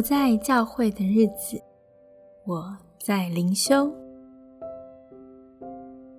[0.00, 1.62] 不在教会的日子，
[2.46, 3.92] 我在灵修。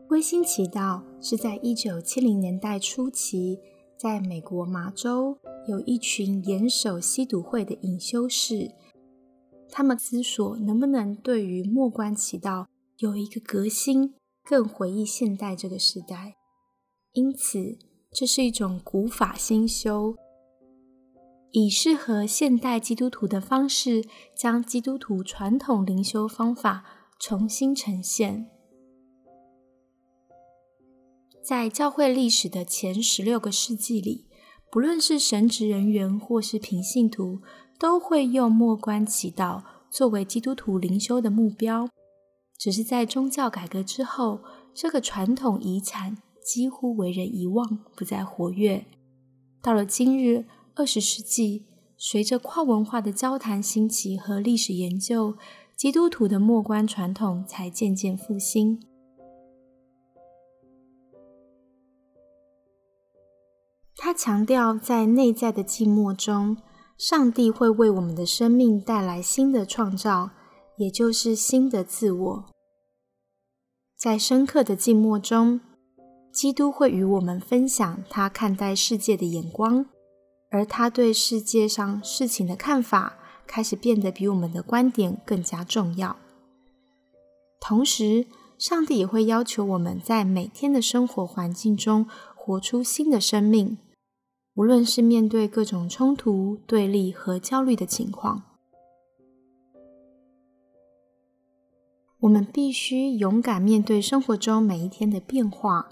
[0.10, 3.60] 微心祈祷是在一九七零年代初期，
[3.98, 5.36] 在美国麻州
[5.68, 8.70] 有一群严守吸毒会的隐修士，
[9.72, 12.68] 他们思索能不能对于末关祈祷
[12.98, 16.36] 有一个革新，更回忆现代这个时代。
[17.14, 17.80] 因此，
[18.12, 20.16] 这是一种古法新修。
[21.54, 26.86] 以适合现代基督徒的方式，将基督徒传统灵修方法
[27.20, 28.50] 重新呈现。
[31.44, 34.28] 在教会历史的前十六个世纪里，
[34.72, 37.42] 不论是神职人员或是平信徒，
[37.78, 41.90] 都会用末观祈祷作为基督徒灵修的目标。
[42.58, 44.40] 只是在宗教改革之后，
[44.74, 48.86] 这个传统遗产几乎为人遗忘，不再活跃。
[49.62, 50.46] 到了今日。
[50.74, 51.66] 二十世纪，
[51.98, 55.36] 随着跨文化的交谈兴起和历史研究，
[55.76, 58.82] 基督徒的默观传统才渐渐复兴。
[63.98, 66.58] 他强调，在内在的寂寞中，
[66.98, 70.32] 上帝会为我们的生命带来新的创造，
[70.78, 72.46] 也就是新的自我。
[73.96, 75.62] 在深刻的静默中，
[76.32, 79.86] 基督会与我们分享他看待世界的眼光。
[80.52, 86.18] 而他对世界上事情的看法开始变得比我们的观点更加重要。
[87.60, 88.28] 同时，
[88.58, 93.78] 上帝也会要求我们在每天的生活环境中活出新的生命，
[94.56, 98.44] 无论是面对各种冲突、对立和焦虑的情况，
[102.20, 105.88] 我们必须勇敢面对生活中每一天的变化，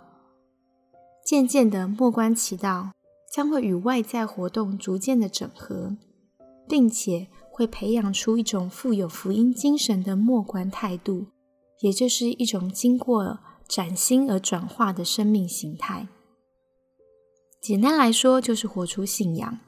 [1.25, 2.91] 渐渐的莫观其道。
[3.31, 5.95] 将会与外在活动逐渐的整合，
[6.67, 11.27] 并且会培养出一种富有福音精神的默观态度，
[11.81, 16.07] 也就是一种经过崭新而转化的生命形态。
[17.61, 19.59] 简单来说，就是活出信仰。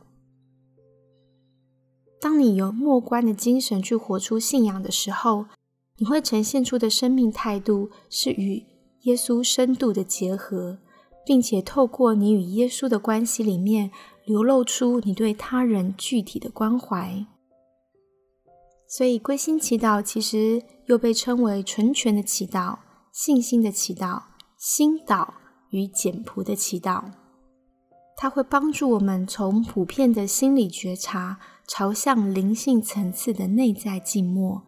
[2.19, 5.45] 当你由默观的精神去活出信仰的时候，
[5.97, 8.65] 你会呈现出的生命态度是与
[9.01, 10.79] 耶稣深度的结合。
[11.25, 13.91] 并且透过你与耶稣的关系里面
[14.25, 17.25] 流露出你对他人具体的关怀，
[18.87, 22.79] 所以归心祈祷其实又被称为纯全的祈祷、
[23.11, 24.23] 信心的祈祷、
[24.57, 25.29] 心祷
[25.69, 27.03] 与简朴的祈祷。
[28.17, 34.61] 它会帮助我们从普遍的心理觉察，朝向灵性层次的内在静默，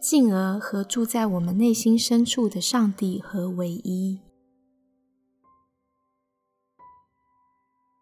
[0.00, 4.20] 进而和住在我们内心深处的上帝合为一。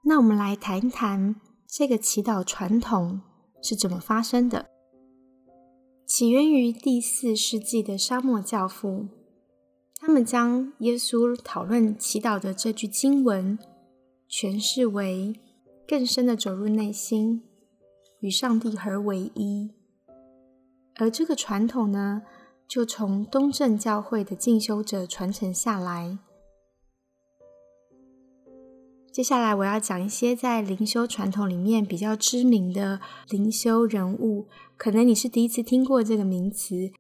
[0.05, 1.37] 那我们来谈一谈
[1.67, 3.21] 这个祈祷传统
[3.63, 4.67] 是怎么发生的。
[6.05, 9.07] 起源于第四世纪的沙漠教父，
[10.01, 13.57] 他们将耶稣讨论祈祷的这句经文
[14.29, 15.41] 诠释为
[15.87, 17.45] 更深的走入内心，
[18.21, 19.71] 与上帝合为一。
[20.97, 22.23] 而这个传统呢，
[22.67, 26.19] 就从东正教会的进修者传承下来。
[29.13, 36.91] 接下来我要讲一些在灵修传统里面比较知名的灵修人物，可能你是第一次听过这个名词，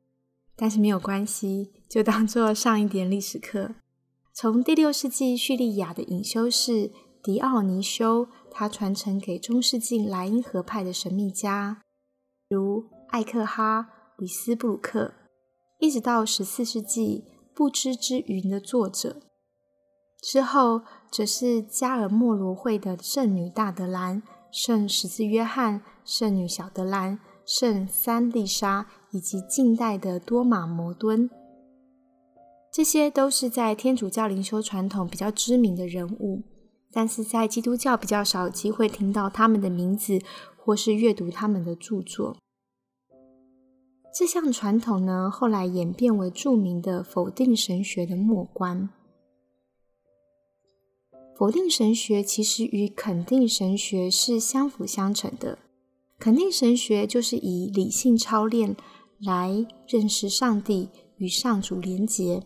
[0.55, 3.77] 但是没有关系，就当做上一点历史课。
[4.35, 6.91] 从第六世纪叙利亚的隐修士
[7.23, 11.81] 迪奥尼修，他传承给中世纪莱茵河派的神秘家，
[12.51, 15.15] 如艾克哈、里斯布鲁克，
[15.81, 17.25] 一直到十四世纪
[17.55, 19.17] 不知之云的作者。
[20.23, 31.29] 之后，则是加尔默罗会的圣女大德兰、圣十字约翰、圣女小德兰、圣三丽莎，以及近代的多玛摩敦，
[32.73, 36.45] 这些都是在天主教灵修传统比较知名的人物，
[36.91, 40.19] 但是在基督教比较少机会听到他们的名字，
[40.57, 42.39] 或是阅读他们的著作。
[44.15, 48.89] 这项传统呢，后来演变为著名的否定神学的末观。
[51.43, 55.59] 否定神学其实与肯定神学是相辅相成的。
[56.17, 58.77] 肯定神学就是以理性操练
[59.19, 62.45] 来认识上帝与上主连结，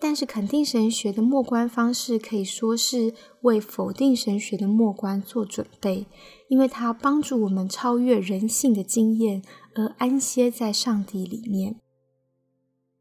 [0.00, 3.12] 但是肯定神学的末观方式可以说是
[3.42, 6.06] 为否定神学的末观做准备，
[6.48, 9.42] 因为它帮助我们超越人性的经验
[9.74, 11.76] 而安歇在上帝里面。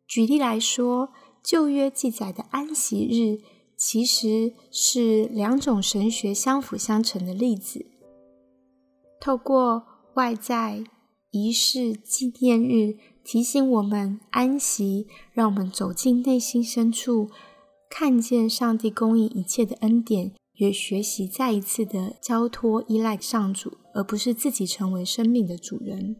[0.05, 3.52] 举例来说，旧约记载的安息日。
[3.85, 7.85] 其实是两种神学相辅相成的例子。
[9.19, 9.83] 透过
[10.13, 10.85] 外在
[11.31, 12.95] 仪式、纪念日，
[13.25, 17.29] 提醒我们安息，让我们走进内心深处，
[17.89, 26.15] 看见上帝供应一切的恩典，也学习再一次的交托依赖上主，而不是自己成为生命的主人。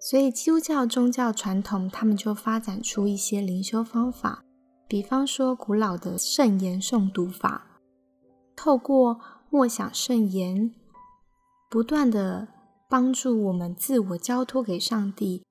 [0.00, 4.42] 所以，基督教宗教传统，他们就发展出一些灵修方法，
[4.88, 7.80] 比方说古老的圣言诵读法，
[8.56, 9.20] 透过
[9.50, 10.74] 默想圣言，
[11.70, 12.48] 不断的。
[12.90, 15.44] 帮助我们自我交托给上帝，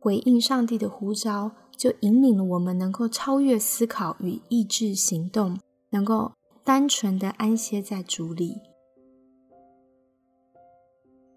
[0.00, 6.32] 回应上帝的呼召，就引领了我们能够超越思考与意志行动，能够
[6.64, 8.62] 单纯的安歇在主里。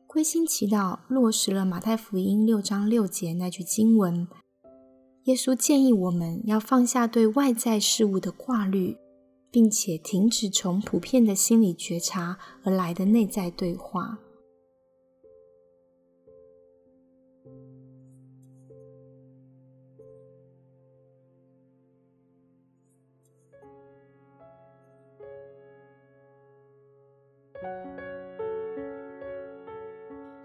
[0.07, 4.25] 归心祈祷落实了马太福音六章六节那句经文，
[5.27, 8.97] 耶稣建议我们要放下对外在事物的挂虑，
[9.51, 14.19] 并且停止从普遍的心理觉察而来的内在对话。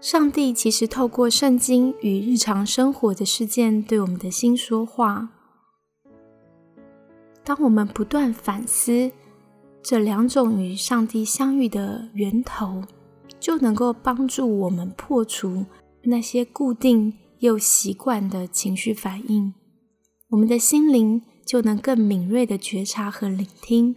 [0.03, 5.29] 上帝其实透过圣经与日常生活的事件，对我们的心说话。
[7.45, 9.13] 当我们不断反思
[9.81, 12.83] 这两种与上帝相遇的源头，
[13.39, 15.65] 就能够帮助我们破除
[16.01, 19.53] 那些固定又习惯的情绪反应，
[20.31, 23.95] 我们的心灵就能更敏锐的觉察和聆听。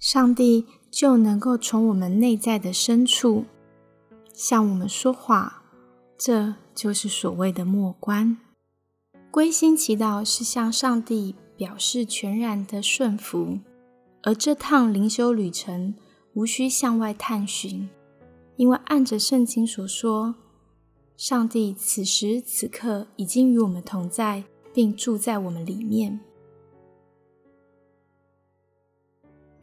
[0.00, 3.46] 上帝就能够从我们内在的深处
[4.32, 5.64] 向我们说话，
[6.16, 8.38] 这就是所谓的默观。
[9.28, 13.58] 归心祈祷是向上帝表示全然的顺服，
[14.22, 15.96] 而这趟灵修旅程
[16.34, 17.88] 无需向外探寻，
[18.54, 20.36] 因为按着圣经所说，
[21.16, 26.20] 上帝此时此刻已经与我们同在，并住在我们里面。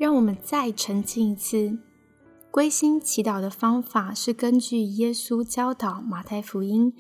[0.02, 1.78] 让我们再沉浸一次。
[2.50, 6.96] 归心祈祷的方法是根据耶稣教导马太福音：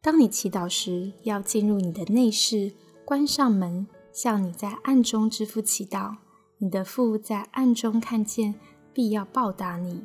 [0.00, 2.72] 当你祈祷时，要进入你的内室，
[3.04, 6.16] 关上门，向你在暗中之父祈祷。
[6.56, 8.54] 你的父在暗中看见，
[8.94, 10.04] 必要报答你。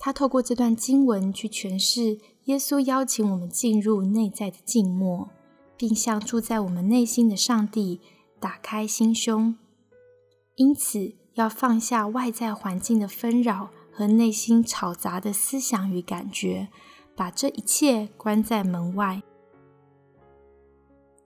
[0.00, 5.28] 他透过这段经文去诠释耶稣邀请我们进入内在的静默，
[5.76, 8.00] 并向住在我们内心的上帝。
[8.40, 9.56] 打开心胸，
[10.56, 16.68] 因此要放下外在环境的纷扰和内心吵杂的思想与感觉，
[17.14, 19.22] 把这一切关在门外。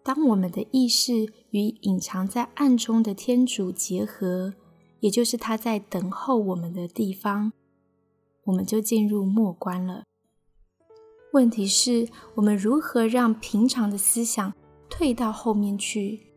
[0.03, 4.55] 当我们的意识与隐藏在暗中的天主结合，
[5.01, 7.53] 也就是他在等候我们的地方，
[8.45, 10.03] 我们就进入末关了。
[11.33, 14.53] 问题是，我们如何让平常的思想
[14.91, 16.34] 退到后面去？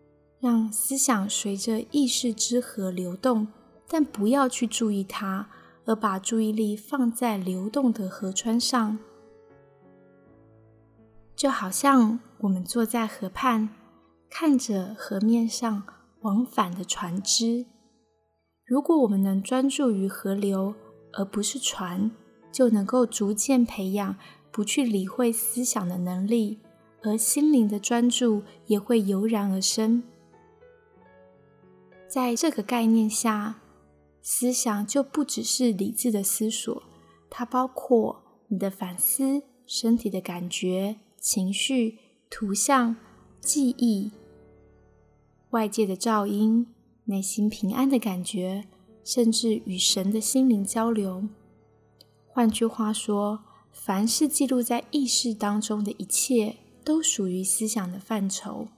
[0.47, 3.49] 让思想随着意识之河流动，
[3.85, 5.49] 但不要去注意它，
[5.83, 8.97] 而把注意力放在流动的河川上。
[11.35, 13.67] 就好像我们坐在河畔，
[14.29, 15.83] 看着河面上
[16.21, 17.65] 往返的船只。
[18.65, 20.73] 如果我们能专注于河流，
[21.11, 22.09] 而不是船，
[22.53, 24.15] 就能够逐渐培养
[24.49, 26.61] 不去理会思想的能力，
[27.03, 30.01] 而心灵的专注也会油然而生。
[32.09, 33.59] 在这个概念下，
[34.21, 36.83] 思想就不只是理智的思索，
[37.29, 41.99] 它包括你的反思、身体的感觉、情绪、
[42.29, 42.95] 图像、
[43.41, 44.11] 记忆、
[45.49, 46.67] 外界的噪音、
[47.05, 48.65] 内心平安的感觉，
[49.03, 51.27] 甚至与神的心灵交流。
[52.25, 58.69] 换句话说，凡是记录在意识当中的一切，都属于思想的范畴。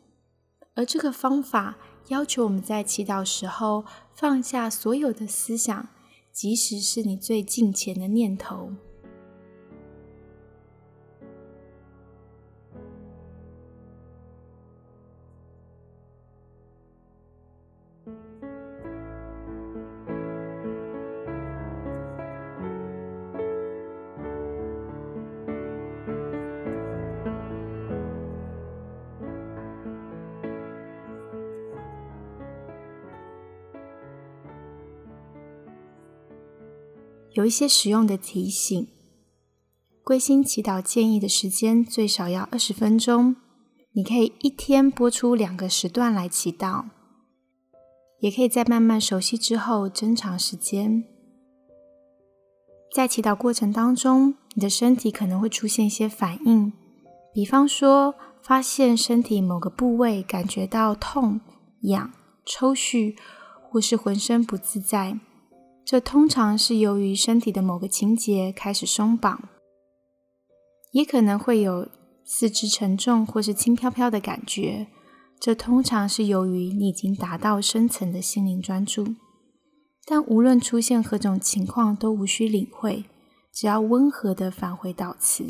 [0.73, 1.77] 而这个方法。
[2.09, 5.87] 要求我们在祈祷时候放下所有的思想，
[6.31, 8.73] 即使是你最近前的念头。
[37.49, 38.87] 一些实用的提醒：
[40.03, 43.37] 归心祈祷建议的时间最少要二十分钟。
[43.93, 46.85] 你可以一天播出两个时段来祈祷，
[48.19, 51.03] 也可以在慢慢熟悉之后增长时间。
[52.93, 56.71] 在祈祷过程当中，你的身体可能会出现一些反应，
[57.33, 58.13] 比方说，
[58.43, 61.41] 发现身体某个部位感觉到痛、
[61.81, 62.13] 痒、
[62.45, 63.15] 抽搐，
[63.71, 65.19] 或是浑身不自在。
[65.89, 69.49] 这通常是由于身体的某个情节开始松绑，
[70.91, 71.89] 也可能会有
[72.23, 74.85] 四肢沉重或是轻飘飘的感觉。
[75.39, 79.15] 这通常是由于你已经达到深层的心灵专注。
[80.05, 83.05] 但无论出现何种情况，都无需领会，
[83.51, 85.43] 只要温和的返回祷词。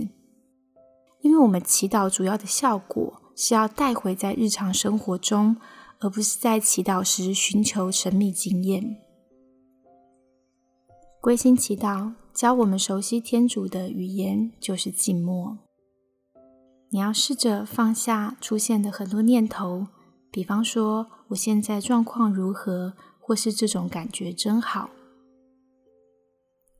[1.21, 5.57] 因为我们祈祷主要的效果是要带回在日常生活中，
[5.99, 9.08] 而不是在祈祷时寻求神秘经验。
[11.21, 15.57] 归心祈祷教我们熟悉天主的语言，就是静默。
[16.89, 19.87] 你要试着放下出现的很多念头，
[20.31, 22.93] 比方说我现在状况如何。
[23.29, 24.89] 或是这种感觉真好。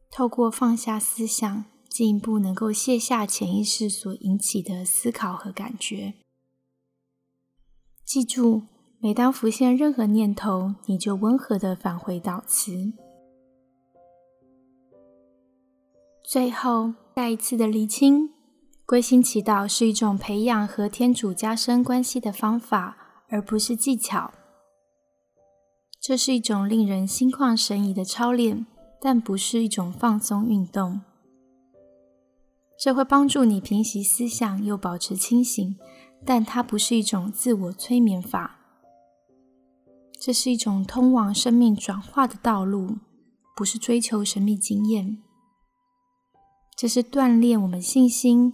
[0.09, 6.15] 透过放下思想，进一步能够卸下潜意识所引起的思考和感觉。
[8.03, 8.63] 记住，
[8.99, 12.93] 每当浮现任何念头，你就温和的返回祷词。
[16.31, 18.29] 最后，再一次的厘清：
[18.85, 22.95] 归心祈祷是一种培养和天主加深关系的方法，
[23.29, 24.31] 而不是技巧。
[25.99, 28.67] 这是一种令人心旷神怡的操练，
[29.01, 31.01] 但不是一种放松运动。
[32.79, 35.79] 这会帮助你平息思想又保持清醒，
[36.23, 38.59] 但它不是一种自我催眠法。
[40.21, 42.99] 这是一种通往生命转化的道路，
[43.55, 45.23] 不是追求神秘经验。
[46.79, 48.53] 这是锻炼我们信心、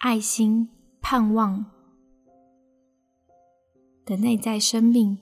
[0.00, 0.68] 爱心、
[1.00, 1.64] 盼望
[4.04, 5.18] 的内在生命。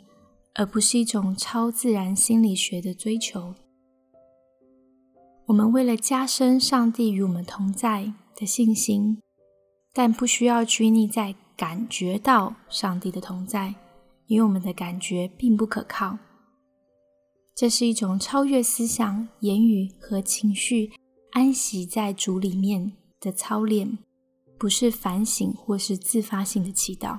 [0.57, 3.57] 而不是一种超自然心理学的追求。
[5.47, 9.21] 我们为了加深上帝与我们同在的信心，
[9.93, 13.75] 但不需要拘泥在感觉到上帝的同在，
[14.29, 16.19] 因为我们的感觉并不可靠。
[17.57, 20.93] 这是一种超越思想、言语和情绪，
[21.35, 23.99] 安息在主里面的操练，
[24.57, 27.19] 不是反省或是自发性的祈祷。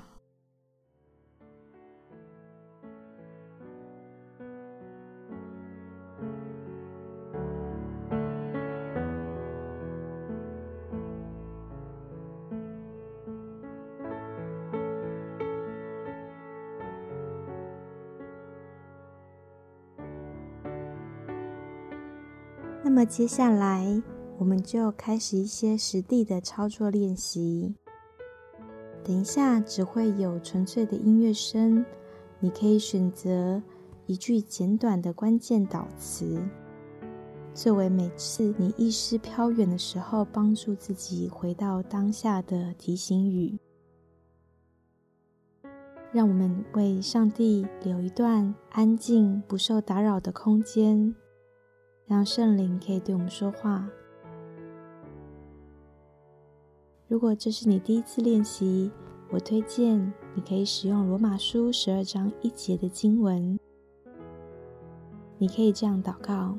[22.86, 24.00] 那么接下来，
[24.38, 27.74] 我们就开始一些实地的操作练习。
[29.04, 31.84] 等一下只会有纯粹的音乐声，
[32.39, 33.60] 你可以选择
[34.06, 36.39] 一句简短的关键导词，
[37.56, 43.58] 作为每次你意识飘远的时候，帮助自己回到当下的提醒语。
[46.12, 51.15] 让我们为上帝留一段安静、不受打扰的空间。
[52.05, 53.89] 让圣灵可以对我们说话。
[57.07, 58.91] 如果这是你第一次练习，
[59.29, 63.59] 我推荐你可以使用罗马书十二章一节的经文。
[65.38, 66.57] 你可以这样祷告：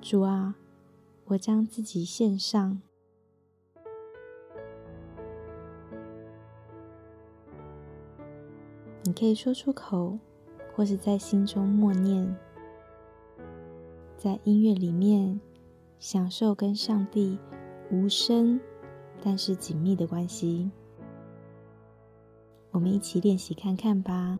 [0.00, 0.56] 主啊，
[1.26, 2.80] 我将自己献上。
[9.02, 10.18] 你可以说出口，
[10.74, 12.36] 或是在心中默念。
[14.16, 15.38] 在音乐里面，
[15.98, 17.38] 享受跟上帝
[17.90, 18.58] 无声
[19.22, 20.70] 但是紧密的关系。
[22.70, 24.38] 我们一起练习看看吧。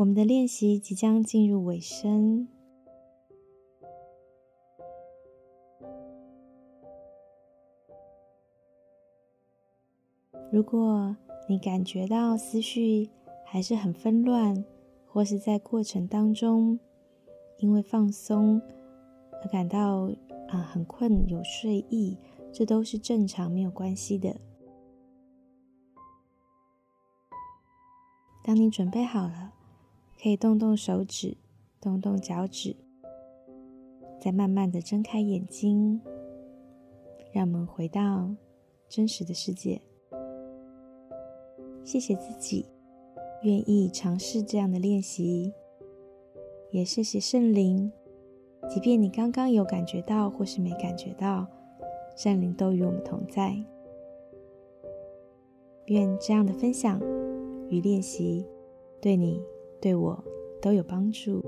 [0.00, 2.48] 我们的练习即将进入尾声。
[10.50, 11.14] 如果
[11.46, 13.10] 你感觉到思绪
[13.44, 14.64] 还是很纷乱，
[15.06, 16.80] 或是在过程当中
[17.58, 18.58] 因为放松
[19.42, 20.10] 而感到
[20.48, 22.16] 啊很困有睡意，
[22.50, 24.34] 这都是正常，没有关系的。
[28.42, 29.49] 当你准备好了。
[30.22, 31.34] 可以动动手指，
[31.80, 32.76] 动动脚趾，
[34.20, 35.98] 再慢慢的睁开眼睛，
[37.32, 38.30] 让我们回到
[38.86, 39.80] 真实的世界。
[41.82, 42.66] 谢谢自己
[43.44, 45.54] 愿意尝试这样的练习，
[46.70, 47.90] 也谢谢圣灵。
[48.68, 51.46] 即便你刚刚有感觉到或是没感觉到，
[52.14, 53.56] 圣灵都与我们同在。
[55.86, 57.00] 愿这样的分享
[57.70, 58.44] 与练习
[59.00, 59.42] 对你。
[59.80, 60.22] 对我
[60.60, 61.42] 都有帮助。